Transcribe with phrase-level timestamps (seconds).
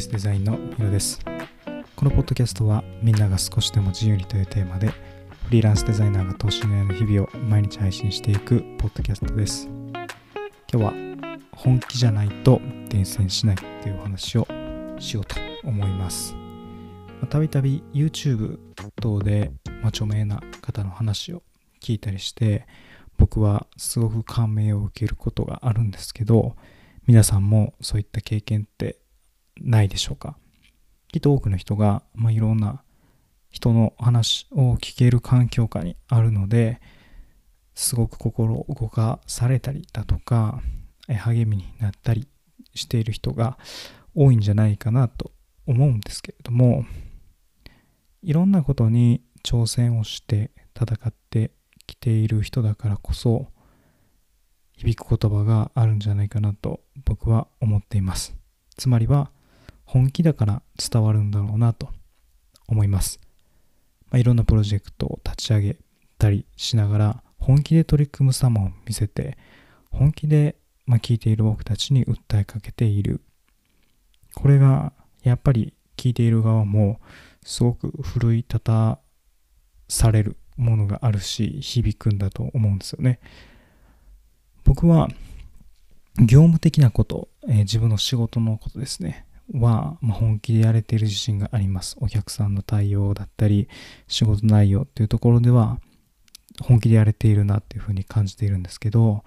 [0.00, 1.20] スデザインのヒロです。
[1.94, 4.94] このポッドキャストはみんなが少しでも自由にというテーマでフ
[5.50, 9.68] リーランスデザイナーが投資の日々を毎日配信していくポッドキャストです。
[9.68, 10.10] 今
[10.72, 10.92] 日は
[11.52, 14.46] 本気じゃないと伝染しないっていうお話を
[14.98, 16.34] しようと思います。
[17.30, 18.58] たびたび YouTube
[19.00, 21.42] 等で、ま著名な方の話を
[21.80, 22.66] 聞いたりして
[23.16, 26.56] 僕はすごく感銘を受けることがあるんですけど
[27.06, 28.98] 皆さんもそういった経験って
[29.60, 30.36] ないでしょうか。
[31.08, 32.82] きっと多くの人が、まあ、いろんな
[33.50, 36.80] 人の話を聞ける環境下にあるので
[37.74, 40.60] すごく心を動かされたりだとか
[41.08, 42.28] 励みになったり
[42.74, 43.56] している人が
[44.14, 45.32] 多いんじゃないかなと
[45.66, 46.84] 思うんですけれども
[48.22, 51.52] いろんなことに挑戦をして戦って
[51.86, 53.46] きている人だからこそ
[54.76, 58.34] 響く言葉があるんじゃないかなと僕は思っています。
[58.76, 59.30] つまりは
[59.86, 61.88] 本気だから伝わるんだろうなと
[62.68, 63.20] 思います、
[64.10, 65.76] まあ、いろんなプロジェクトを立ち上げ
[66.18, 69.38] たりしながら本気で取り組む様を見せて
[69.90, 73.22] 本気で、まあ、聞いている僕たちに訴えかけている。
[74.34, 74.92] これが
[75.22, 77.00] やっぱり聞いている側も
[77.42, 78.98] すごく奮い立た
[79.88, 83.20] されるものがあるし響くんだと思うんですよね。
[84.64, 85.08] 僕は
[86.18, 89.25] 業務的なこと、えー、自分の仕事のことですね。
[89.54, 93.68] は、ま、本気でやれている自信がありますお客さんの対応だったり
[94.08, 95.78] 仕事内容っていうところでは
[96.62, 99.24] 本気でやれているなっていうふうに感じているんですけど、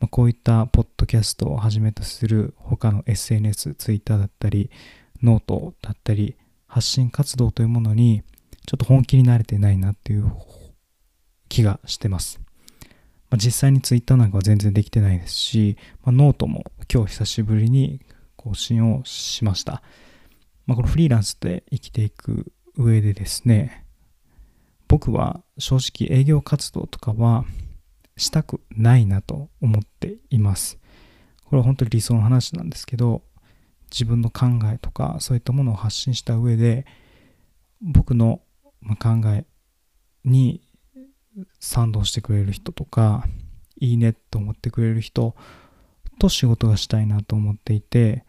[0.00, 4.70] ま、こういったポッドキャストをはじめとする他の SNS、Twitter だったり
[5.22, 6.36] ノートだったり
[6.66, 8.22] 発信活動というものに
[8.66, 10.30] ちょっと本気になれてないなっていう
[11.48, 12.40] 気がしてます。
[13.30, 18.00] ま、実際に Twitter なんかは全然できてないですし、ま、ノートも今日久しぶりに
[18.48, 19.82] 更新をしました。
[20.66, 23.84] まあ、このフリーランスで生きていく上でですね、
[24.86, 27.44] 僕は正直営業活動とかは
[28.16, 30.78] したくないなと思っています。
[31.44, 33.22] これは本当に理想の話なんですけど、
[33.90, 36.86] 自分の考えとかそういったものを発信した上で、
[37.80, 38.40] 僕の
[38.98, 39.44] 考え
[40.24, 40.62] に
[41.60, 43.26] 賛同してくれる人とか、
[43.80, 45.36] いいねと思ってくれる人
[46.18, 48.24] と仕事がしたいなと思っていて、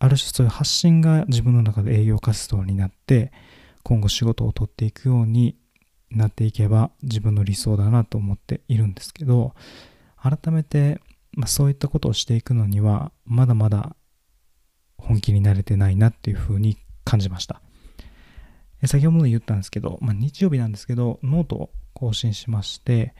[0.00, 3.32] ある種そういう発信が自分の中で営業活動になって、
[3.82, 5.56] 今後仕事を取っていくように
[6.10, 9.54] なっていけば自分の理想だなと思っているんですけど、
[10.16, 11.00] 改めて、
[11.32, 13.94] まあ、そういったことをしていくのには、まだまだ
[14.96, 17.60] 本気になれてないなっていうふうに感じました。
[18.86, 23.14] 先ほども言ったんですけど、まあ、日曜日なんですけど、ノートを更新しまして、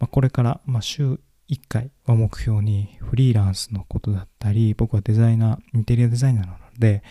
[0.00, 7.02] まあ、これから、ま週1回は目標にフリーランスのことだったり、僕はデザイナー、インテリアデザイナーなので、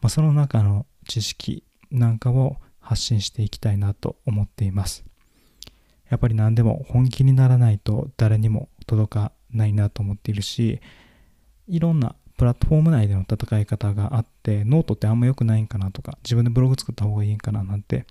[0.00, 5.04] まあ、その中の知識なんかを発信していきたいなと思っています。
[6.10, 10.80] やっぱり何でも本気にならないと誰にも届かないなと思っているし、
[11.68, 18.06] いろんなプラットフォーム内での戦い方があって、ノートってあんま良くないんかなとか、自分でブログ作った方がいいんかななんて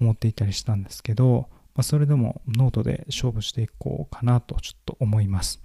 [0.00, 5.60] 思っていたりしたんですけど、まあ、それでもノートで勝負していこうかなとちょっと思います。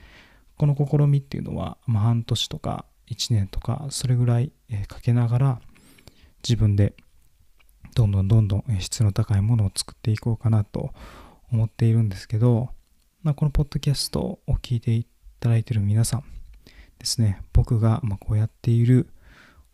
[0.58, 4.52] この試みっていうのは、まあ、半年とか1年とかそれぐらい
[4.88, 5.62] かけながら
[6.44, 6.94] 自分で
[7.96, 10.94] どんどんどんどん質の高いものを作っていこうかなと
[11.52, 12.70] 思っているんですけど、
[13.24, 15.06] まあ、このポッドキャストを聞いてい
[15.40, 16.24] ただいている皆さん
[17.00, 19.08] ですね僕がまこうやっている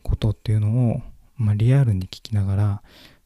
[0.03, 1.01] ことっていうのを
[1.37, 2.83] まリアルに聞きながら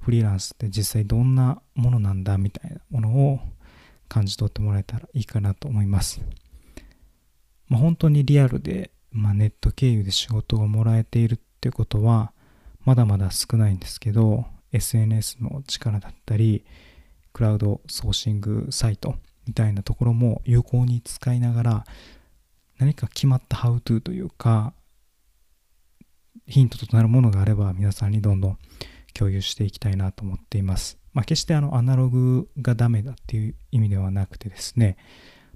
[0.09, 3.39] フリーランスって実際どんなものなんだみたいなものを
[4.07, 6.19] 感じ取ってもらえたらいいかなと思います。
[7.67, 12.33] まあ、本当にリアルで、まあ、ネット経由で仕事をもらえているってことは
[12.85, 16.65] まだまだ少ないんですけど SNS の力だったり
[17.31, 19.13] クラウドソーシングサイト
[19.45, 21.83] みたいなところも有効に使いながら
[22.79, 24.73] 何か決まったハウトゥーというか
[26.47, 28.57] ヒントとなるものがあれば皆さんにどんどん
[29.13, 30.97] 共有していきたいなと思っています。
[31.13, 34.97] まあ、決してあのアナログがダメだっていう意味ではなくてですね、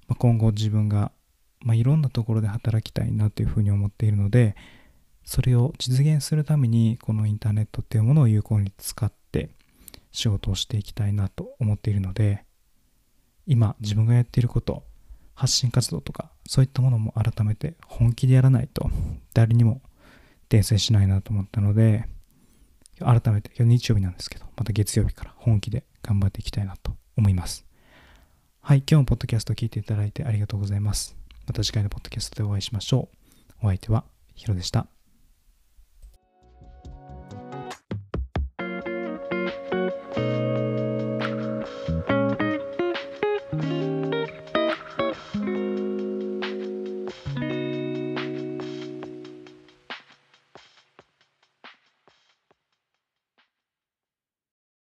[0.07, 1.11] まあ、今後自分が、
[1.61, 4.55] まあ、いろんなところで働きたいなというふうに思っているので、
[5.23, 9.51] それを実現するためにこのインターネットっていうものを有効に使って
[10.11, 12.45] 仕事をしていきたいなと思っているので、
[13.45, 14.83] 今自分がやっていること、
[15.35, 18.91] 発信活動とかそういったものも改めて本気でやらないと
[19.33, 19.81] 誰にも
[20.47, 22.07] 訂正しないなと思ったので、
[23.03, 27.65] 改めて、今日日曜日なんですけど、また月曜日から本気で頑張っていきたいなと思います。
[28.61, 31.15] はい、今日もポッドキャストを聞いていただいてありがとうございます。
[31.47, 33.09] また次回のポッドキャストでお会いしましょ
[33.61, 33.65] う。
[33.65, 34.05] お相手は
[34.35, 34.92] ヒロでした。